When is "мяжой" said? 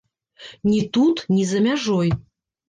1.67-2.09